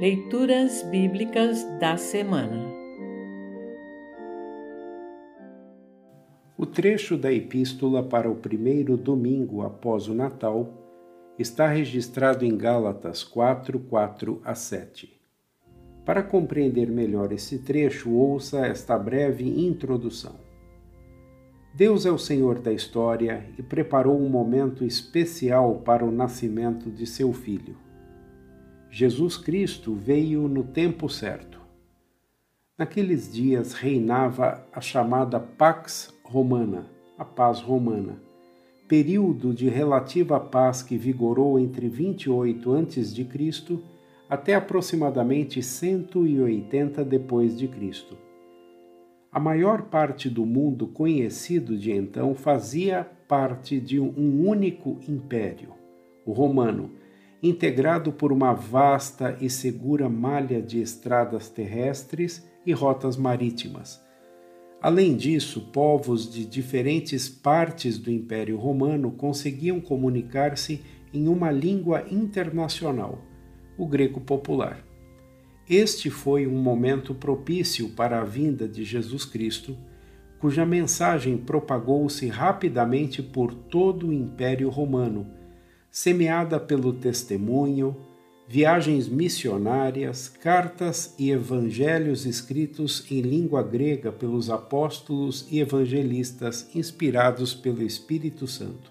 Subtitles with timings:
[0.00, 2.72] Leituras Bíblicas da Semana
[6.56, 10.72] O trecho da Epístola para o primeiro domingo após o Natal
[11.36, 15.20] está registrado em Gálatas 4, 4 a 7.
[16.04, 20.36] Para compreender melhor esse trecho, ouça esta breve introdução.
[21.74, 27.04] Deus é o Senhor da história e preparou um momento especial para o nascimento de
[27.04, 27.87] seu filho.
[28.90, 31.60] Jesus Cristo veio no tempo certo.
[32.76, 36.86] Naqueles dias reinava a chamada Pax Romana,
[37.18, 38.18] a paz romana,
[38.86, 43.78] período de relativa paz que vigorou entre 28 a.C.
[44.30, 48.16] até aproximadamente 180 depois de Cristo.
[49.30, 55.74] A maior parte do mundo conhecido de então fazia parte de um único império,
[56.24, 56.90] o romano,
[57.42, 64.00] integrado por uma vasta e segura malha de estradas terrestres e rotas marítimas.
[64.80, 70.82] Além disso, povos de diferentes partes do Império Romano conseguiam comunicar-se
[71.12, 73.20] em uma língua internacional,
[73.76, 74.84] o grego popular.
[75.68, 79.76] Este foi um momento propício para a vinda de Jesus Cristo,
[80.38, 85.37] cuja mensagem propagou-se rapidamente por todo o Império Romano
[85.90, 87.96] semeada pelo testemunho,
[88.46, 97.82] viagens missionárias, cartas e evangelhos escritos em língua grega pelos apóstolos e evangelistas inspirados pelo
[97.82, 98.90] Espírito Santo.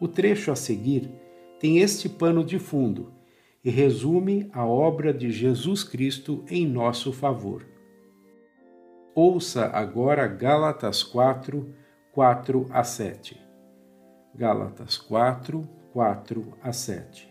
[0.00, 1.10] O trecho a seguir
[1.58, 3.12] tem este pano de fundo
[3.64, 7.64] e resume a obra de Jesus Cristo em nosso favor.
[9.14, 11.74] Ouça agora Gálatas 4,
[12.12, 13.41] 4 a 7.
[14.34, 17.30] Gálatas 4, 4 a 7.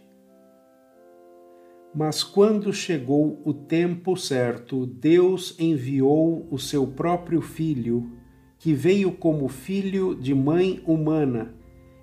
[1.95, 8.11] Mas quando chegou o tempo certo, Deus enviou o seu próprio Filho,
[8.59, 11.55] que veio como filho de mãe humana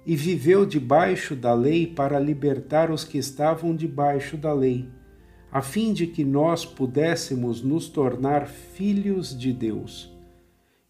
[0.04, 4.88] e viveu debaixo da lei para libertar os que estavam debaixo da lei,
[5.52, 10.12] a fim de que nós pudéssemos nos tornar filhos de Deus.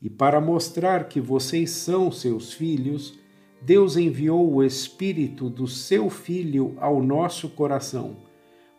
[0.01, 3.19] E para mostrar que vocês são seus filhos,
[3.61, 8.17] Deus enviou o Espírito do seu Filho ao nosso coração,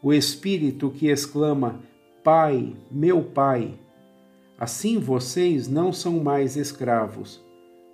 [0.01, 1.81] o Espírito que exclama:
[2.23, 3.78] Pai, meu Pai.
[4.57, 7.44] Assim vocês não são mais escravos,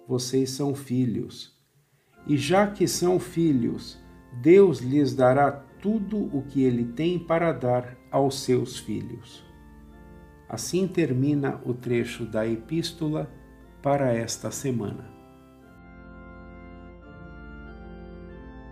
[0.08, 1.54] vocês são filhos.
[2.28, 4.00] E já que são filhos,
[4.42, 9.44] Deus lhes dará tudo o que ele tem para dar aos seus filhos.
[10.50, 13.30] Assim termina o trecho da epístola
[13.82, 15.15] para esta semana.